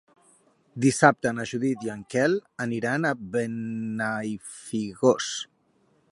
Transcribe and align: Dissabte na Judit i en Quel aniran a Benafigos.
Dissabte 0.85 1.33
na 1.39 1.43
Judit 1.51 1.83
i 1.87 1.91
en 1.95 2.01
Quel 2.13 2.39
aniran 2.65 3.05
a 3.09 3.11
Benafigos. 3.35 5.29